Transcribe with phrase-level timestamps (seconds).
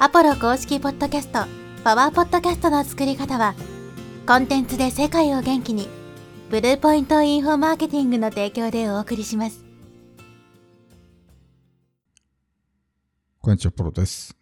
[0.00, 1.44] アポロ公式ポッドキャスト、
[1.84, 3.54] パワーポッドキャストの作り方は、
[4.26, 5.88] コンテンツで世界を元気に、
[6.50, 9.64] ブルーポイントインフォマーケティングの提供でお送りします。
[13.40, 14.36] こんにちは、ポロです。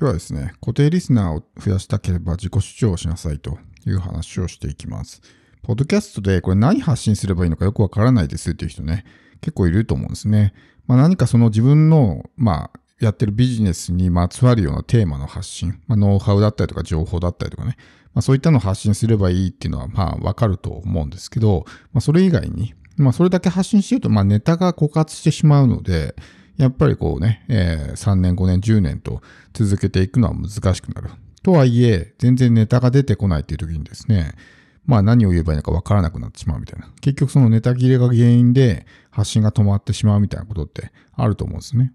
[0.00, 5.20] 今日はですね、固定リスナーを増やしたければ自己主張をしなさいという話をしていきます。
[5.62, 9.04] ポッドキャストでこれ何発信すればいいのかよくわからないですっていう人ね、
[9.42, 10.54] 結構いると思うんですね。
[10.86, 17.76] まあ、何かその自分の、まあ、やってるビジネスにまつわるようなテーマの発信、まあ、ノウハウだったりとか情報だったりとかね、
[18.14, 26.14] まあ、そういったのを発信すればいいっていうのはまあわかると思うんですけど、まあ、それ以外に、まあ、それだけ発信してるとまあネタが枯渇してしまうので、
[26.56, 31.10] やっぱりこうね、えー3年、5年、10年と続けていくのは難しくなる。
[31.42, 34.32] とはいえ、全然ネタが出てこないっていう時にですね、
[34.86, 36.88] まあ何を言えばいいのかわからなくなってしまうみたいな。
[37.00, 41.92] 結局そのネタ切れが原因で発信が止まってしまうみたいなことってあると思うんですね。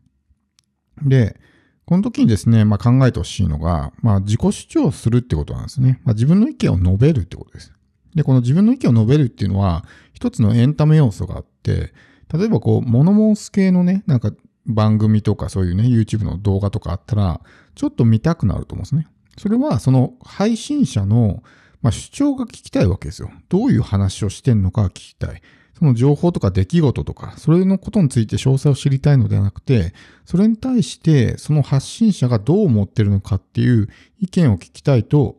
[1.03, 1.39] で、
[1.85, 6.01] この時にですね、まあ考えてほしいのが、まあ自己主張するってことなんですね。
[6.03, 7.73] まあ自分の意見を述べるってことです。
[8.15, 11.93] で、この自分の意見を述べるっていうのは、一つのエンタメ要素があって、
[12.31, 14.31] 例えばこう、物申す系のね、なんか
[14.65, 17.41] 番組とかそういうね、YouTube の動画とかあったら、
[17.75, 19.07] ちょっと見たくなると思うんですね。
[19.37, 21.43] それはその配信者の、
[21.81, 23.31] まあ、主張が聞きたいわけですよ。
[23.47, 25.41] どういう話をしてんのか聞きたい。
[25.79, 29.93] その情報とか出来事とか、それのことについて詳細を知りたいのではなくて、
[30.25, 33.87] それに対してその発信者がどう思ってるのかっていう
[34.19, 35.37] 意見を聞きたいと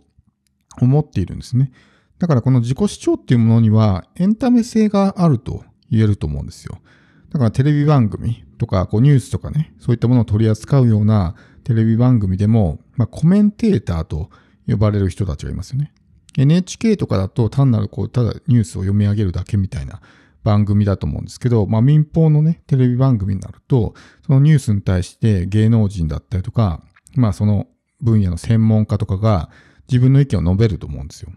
[0.81, 1.71] 思っているんですね。
[2.19, 6.79] だからこの自己主張っていうものにはエンタメ性があると言えると思うんですよ。
[7.31, 14.31] だからテレビ番組とかこうニュースとかね、そういったものを取り扱うようなテレビ番組でも、まあ、コメンテーターと
[14.67, 15.93] 呼ばれる人たちがいますよね。
[16.39, 20.01] NHK とかだと単なるこう、ただニュースを読み上げるだけみたいな
[20.43, 23.95] 番組だと思うんですけど、まあ民放のね、テレビ番組になると、
[24.27, 26.83] そのニュースに対して芸能人だったりとか、
[27.15, 27.67] まあその
[28.01, 29.51] 分野の専門家とかが
[29.89, 31.33] 自分の意見を述べると思うんですよ。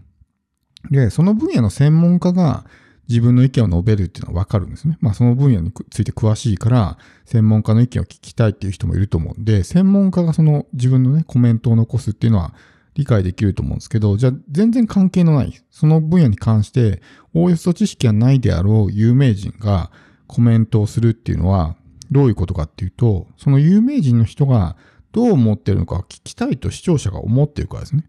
[0.91, 2.65] で、その分野の専門家が
[3.09, 4.97] 自分の意見を述べるっていうのはわかるんですね。
[5.01, 12.53] まあその分野について詳しいから、専門家の意見を聞きたいっていう人もいると思うんで、専門家がその自分のね、コメントを残すっていうのは
[12.95, 17.01] 理解できると思うんですけど、じゃあ全然関係のない、その分野に関して、
[17.33, 19.91] おおよそ知識がないであろう有名人が
[20.27, 21.75] コメントをするっていうのは、
[22.11, 24.75] どういうことかっていうと、その有名人の人が
[25.11, 28.05] どう思ってるのかを聞きたいと視聴者が思ってるからですね。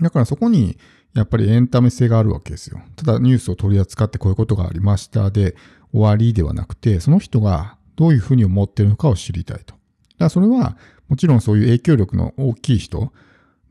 [0.00, 0.78] だからそこに、
[1.14, 2.80] やっぱりエンタメ性があるわけですよ。
[2.96, 5.56] ただニュースを取り扱ってこういうことがありましたで
[5.90, 9.72] 終わりではなくて、その人がどういうふうに思ってるのかを知りたいと。
[9.72, 9.78] だか
[10.18, 10.76] らそれは、
[11.08, 13.12] もちろんそういう影響力の大きい人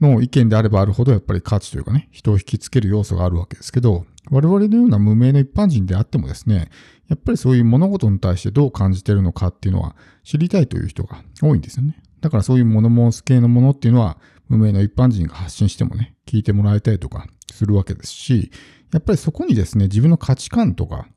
[0.02, 6.70] の意見であればあるほどやっぱり価値というかね、人を引きつける要素があるわけですけど、我々のような無名の一般人であってもですね、
[7.08, 12.02] やっぱりそういう物事に対してどう感じてるのかっていうのは知りたいという人が多いんですよね。
[12.22, 14.18] だからそういう物申す系のものっていうのは、
[14.48, 18.52] 無名の一般人が発信してもね、聞いてもらいたいとかするわけですし、
[18.92, 21.08] やっぱりそこにですね、自分の価値観とか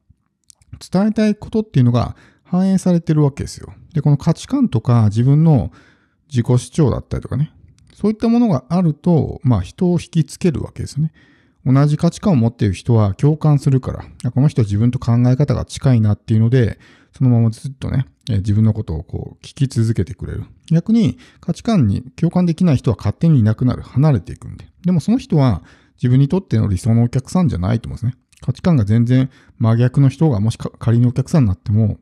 [0.90, 3.72] 伝えたいことっていうのが反映されてるわけですよ。
[3.94, 5.72] で、この価値観とか自分の
[6.28, 7.52] 自己主張だったりとかね、
[8.00, 11.12] そういったものがあると、まあ人を引きつけるわけですね。
[11.66, 13.90] 同じ価値観を持っている人は共感するか
[14.22, 16.78] ら、この人は自分と考え方が近いなっていうので、
[17.12, 20.44] そのままずっとね、自分のことをこう聞き続けてくれる。
[20.70, 23.82] 逆に価値観に共感できない人は勝手にいなくなる。
[23.82, 24.66] 離れていくんで。
[24.84, 25.64] でもその人は
[25.96, 28.22] 自分にとっての理想のお客さんじゃないと思うんですね。
[28.40, 29.28] 価値観が全然
[29.58, 31.98] 真逆の人がもし仮にお客さんになっても、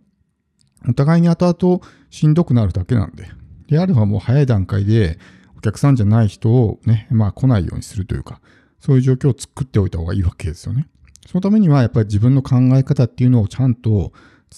[0.86, 1.80] お互いに後々
[2.10, 3.30] しんどくなるだけなんで。
[3.68, 5.18] であればもう早い段階で
[5.66, 8.40] 客さんじゃない人をね、まあ来ないようにするというか、
[8.78, 10.88] そういう状況を作っておいた方がいいわけですよね。
[11.26, 14.12] そのためにはやっぱり自分の考え方っていうのをちゃんと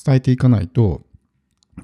[0.04, 1.02] 伝えていかないと、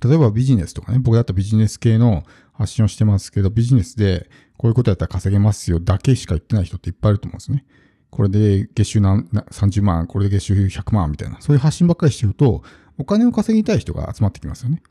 [0.02, 7.64] 例えばビジネスとかね、僕だったらビジネス系の発信をしてますけど、ビジネスでこういうことやったら稼げますよだけしか言ってない人っていっぱいいると思うんですね。
[8.10, 12.62] これで月収何30万、これで月収100万みたいな、そういう発信ばっかりしてると、
[12.98, 14.82] お金を稼ぎたい人が集まってきますよね。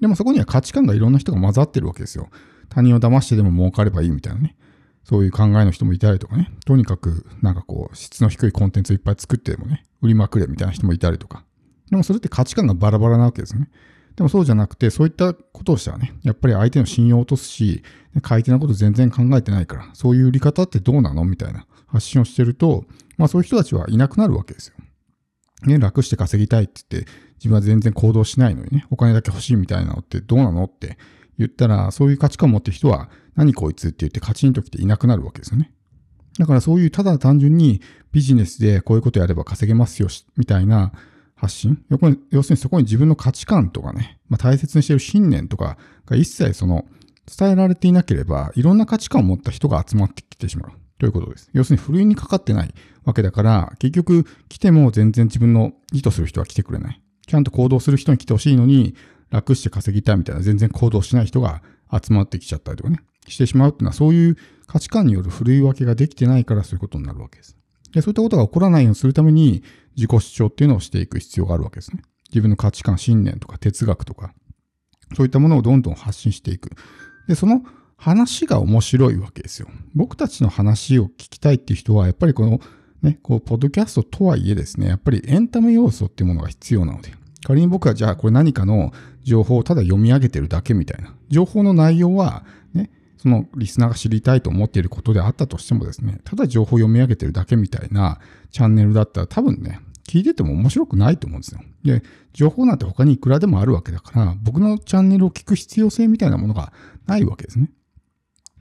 [0.00, 2.28] でもそこには価値観がいろんな人が混ざってるわけですよ。
[2.68, 4.56] 他人を騙してでも儲かればいいみたいなね。
[5.04, 6.50] そういう考えの人もいたりとかね。
[6.64, 11.44] とにかく、なんかこう、質の低いコンテンツをいっぱい作ってでもね、売りまくれみたいな人もいたりとか。
[11.90, 13.70] でもそれって価値観がバラバラなわけですね。
[14.16, 17.82] でもそうじゃなくて、そういったことをしたらね、やっぱり相手の信用を落とすし、
[18.22, 22.84] 買い手なこと全然考えてないから、そういう売り方ってどうなのみたいな発信をしてると、
[23.16, 24.74] まあそういう人たちはいなくなるわけですよ。
[25.66, 30.98] ね、楽して稼ぎたいって言って、自分は全然行動しないのにね、お金だけ欲しいみたいなのってどうなのって
[31.38, 35.72] 言ったら、そういう価値観を持ってる人は、何こいつって言ってカチンと来ていなくなるわけですよね。
[36.38, 37.80] だからそういうただ単純に
[38.12, 40.92] ビジネスでこういうことやれば稼げますよみたいな
[41.34, 41.82] 発信
[42.30, 46.84] 要するにそこに自分の価値観とかね、まあ、大切にしている信念とかが一切その
[47.26, 50.72] 伝えられていなければ、いろんな価値観を持った人が集まってきてしまう。
[50.98, 51.50] ということです。
[51.52, 52.72] 要するに、ふるいにかかってない
[53.04, 57.02] わけだから、結局、来ても全然自分の意図する人は来てくれない。
[57.26, 58.94] ちゃんと行動する人に来てほしいのに、
[59.30, 61.62] 楽して稼ぎたいみたいな、全然行動しない人が
[61.92, 64.36] 集まってきちゃったりとかね、してしまうっていうのは、そういう
[64.66, 67.56] 価値観によるふるい分けができてないから、そういうことになるわけです。
[67.92, 69.62] で、そういったことが起こらないようにするために、
[69.96, 72.02] 自己主張っていうのをしていく必要があるわけですね。
[72.28, 74.34] 自分の価値観、信念とか哲学とか、
[75.16, 76.70] そういったものをどんどん発信していく。
[77.28, 77.62] で、その
[77.96, 79.68] 話が面白いわけですよ。
[79.94, 82.60] 僕たちの話を聞きたいっていう人は、やっぱりこの、
[83.02, 87.14] ね、こう、ポッドキャストとはいえですね、やっぱりエンタメ要素っていうものが必要なので、
[87.44, 88.92] 仮に僕はじゃあこれ何かの
[89.26, 92.44] 情報をただ読み上げてるだけみたいな、情報の内容は、
[92.74, 98.20] ね、そのリスナーが知りたいと思っていることであったとしてもですね、ただ情報を読み上げてるだけみたいな
[98.52, 101.60] チャンネルだったら多分ね、聞いてても面白くないと思うんですよ。
[101.82, 106.72] で、情報なんて他にいくらでもあるわけだから、僕のチャンネルを聞く必要性みたいなものが
[107.06, 107.72] ないわけですね。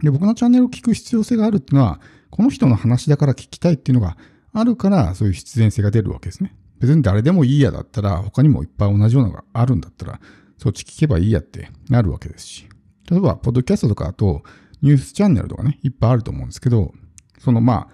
[0.01, 2.01] で、僕のチャンネルを聞く必要性があるっていうのは、
[2.31, 4.17] この人の話だから聞きたいっていうのが
[4.51, 6.55] あるから、そういう必然性が出るわけですね。
[6.79, 10.19] 別に誰でもいいやだったら、他にもいっぱい同じようなのがあるんだったら、
[10.57, 12.69] そっち聞けばいいやってなるわけですし。
[13.09, 14.43] 例えば、ポッドキャストとかあと、
[14.81, 16.93] ニュースチャンネルとかね、いっぱいあると思うんですけど、
[17.39, 17.87] そのま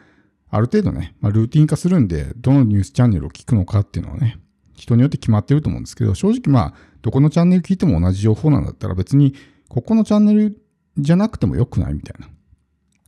[0.50, 4.38] あ、ある程度ね、まあ、ルーティン化するんで、どのニュースチャンネルを聞くのかっていうのはね、
[4.75, 9.34] 人によって決まってると思うんですけど、正直まあ、どこのチャンネル聞いても同じ情報なんだったら別に、
[9.69, 10.62] ここのチャンネル
[10.98, 12.28] じゃなくても良くないみたいな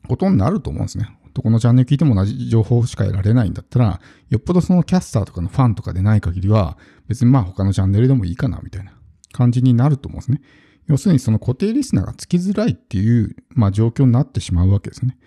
[0.08, 1.18] ことになると思うんですね。
[1.34, 4.00] どこのチャンネル聞いても同じ情報しか得られないんだったら、
[4.30, 6.78] よっぽどそのキャスターとかのファンとかでない限りは、
[7.08, 8.94] 別にまあ他のチャンネルでもいいかなみたいな
[9.34, 10.42] 感じになると思うんですね。
[10.88, 15.18] 要するにその固定リスナーがつきづらいっていう、まあ、状況になってしまうわけですね。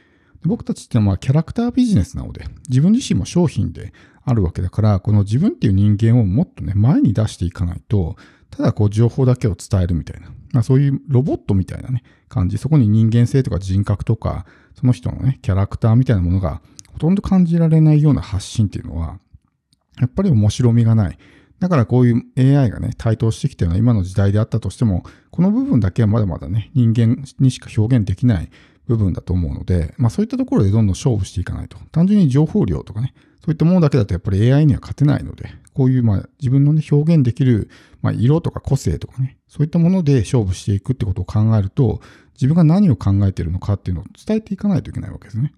[0.45, 3.93] 僕たちってのはキャラクタービジネスなので、自分自身も商品で
[4.25, 8.17] あるわけだから、この自分っていう人間をもっとね、前に出していかないと、
[8.51, 14.47] ただこう情報だけを伝えるみたいな、まあ、そういうロボットみたいなね、感じ、そこに人間性とか人格とか、
[14.79, 16.61] その人のね、キャラクターみたいなものが
[16.93, 19.19] ほとんど感じられないような発信っていうのは、
[20.01, 21.19] やっぱり面白みがない。
[21.59, 28.51] だからこういう AI がね、台頭してきたような今の時代であったとしても、この部分だけはまだまだね、人間にしか表現できない
[28.87, 31.79] 部分だと思うので、まあそういったところでどんどん勝負していかないと。
[31.93, 33.15] 単純に情報量とかね、
[33.45, 37.71] そういったものだけだとやっぱり AI には勝てないので、こういうまあ自分のね、表現できる、
[38.03, 42.01] まあ、色とか個性とかね、そういったもので勝負していくってことを考えると、
[42.35, 45.53] 自分が何を考えているのかっていうのを伝えていかないといけないわけですね。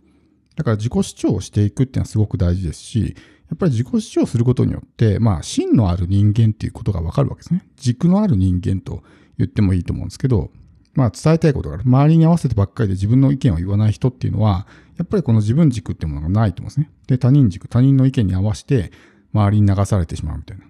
[0.57, 3.17] だから自己主張をしていくっていうのはすごく大事ですし、
[3.49, 7.67] やっぱり自己主張することによって、まあ、芯のある人間っていうことがわかるわけですね。
[7.77, 9.03] 軸のある人間と
[9.39, 10.51] 言ってもいいと思うんですけど、
[10.95, 11.85] まあ、伝えたいことがある。
[11.87, 14.67] 周りに合わせてばっかりで自分の意見を言わない人っていうのは、
[14.97, 16.91] やっぱりこの自分軸っていうものがないと思うんですね。
[17.07, 18.91] で、他人軸、他人の意見に合わせて、
[19.33, 20.65] 周りに流されてしまうみたいな。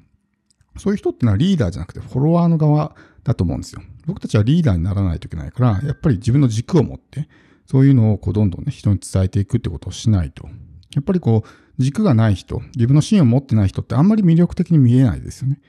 [0.77, 2.95] そういう人っていうのはリーダーじゃなくてフォロワーの側
[3.25, 3.83] だと思うんですよ。
[4.07, 7.29] 僕たちはリーダーにならないといけないから、やっぱり自分の軸を持って、
[7.67, 10.49] そういうのをこうどんどんね、人に伝えていくってことをしないと。
[10.95, 11.49] やっぱりこう、
[11.79, 15.61] 軸がない人、自分の芯を持ってない人ってあんまり魅力的に見えないですよね。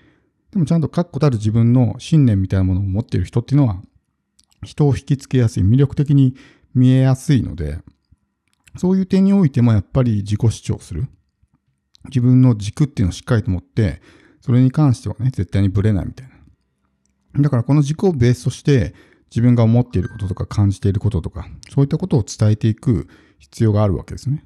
[0.52, 3.82] でもちゃんと確固たる自分の信念みたいなものを持っている人っていうのは、
[4.64, 6.36] 人を引きつけやすい、魅力的に
[6.74, 7.80] 見えやすいので、
[8.78, 11.08] そういう点においてもやっぱり自己主張する。
[12.06, 14.02] 自分の軸っていうのをしっかりと持って、
[14.42, 16.30] それに関してはね、絶対にブレないみたい
[17.36, 17.42] な。
[17.42, 18.96] だからこの軸をベースとして、
[19.30, 24.44] 自分が思っていることとか感じていることとか、そういったことを伝えていく必要があるわけですね。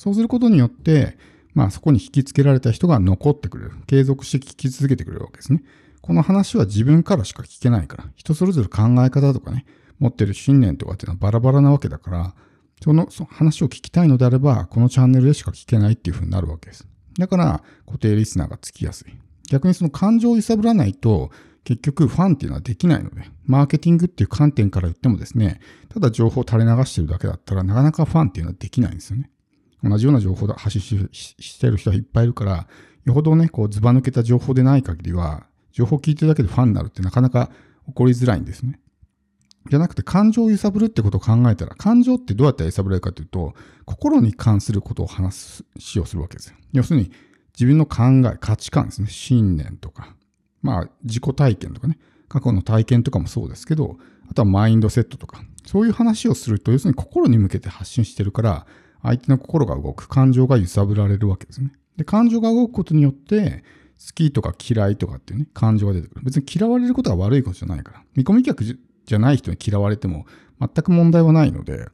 [0.00, 1.18] そうすることによって、
[1.52, 3.72] まあそこに引きつけられた人が残ってくれる。
[3.86, 5.62] 継続して聞き続けてくれるわけですね。
[6.00, 9.66] この話は自分からしか聞けないから、人それぞれ考え方とかね、
[9.98, 12.34] 持ってる信念とかっていうのはバラバラなわけだから、
[12.82, 16.88] そのその話を聞きたいのであれば、このチャンネルでしか聞けないっていう風になるわけです。
[17.18, 19.12] だから固定リスナーがつきやすい。
[19.50, 21.30] 逆にその感情を揺さぶらないと、
[21.64, 29.30] 結局ファンっていうのはできないので、マーケティングっていう観点から言ってもですね、ただ情報を垂れ流してるだけだったらなかなかファンっていうのはできないんですよね。
[29.82, 32.66] 同じような情報を発信してる人はいっぱいいるから、
[33.04, 37.50] よほどね、こう、ずば抜けた情報でない限りは、情報を聞いてるだけでファンになるってなかなか
[37.86, 38.80] 起こりづらいんですね。
[39.68, 46.56] じゃなくて、感情を揺さぶるってことを考えたら、感情ってどうやって揺さぶれるかというと、心に関することを話すしをするわけですよ。
[46.72, 47.10] 要するに、
[47.54, 49.08] 自分の考え、価値観ですね。
[49.08, 50.14] 信念とか、
[50.62, 51.98] まあ、自己体験とかね。
[52.28, 58.66] 過去の体験とかもそうですけど、あとはマインドセットとか、そういう話をすると、要するに心に向けて発信してるから、
[59.02, 61.72] 相手の心が動く、感情が揺さぶられるわけですね。
[61.96, 63.64] で、感情が動くことによって、
[63.98, 66.22] 好きとか嫌いとかっていうね、感情が出てくる。
[66.24, 68.02] 別に嫌われることが悪いことじゃないから。
[68.14, 70.24] 見込み客じゃない人に嫌われても
[70.58, 71.88] 全く問題はないので、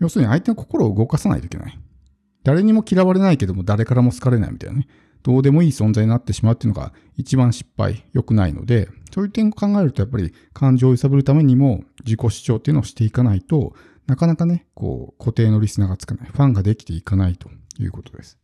[0.00, 1.78] 要するに相手の心を動かさないといけない。
[2.42, 4.88] 誰にも嫌われないけども誰からも好かれないみたいなね、
[5.22, 13.74] どうでもいい存在になってしまうっていうのが一番失敗、良くないので、そういう点を考えるとやっぱり感情を揺さぶるためにも自己主張っていうのをしていかないと
[14.06, 18.38] なかなかね、こう固定のリスナーがつかない、ファンができていかないということです。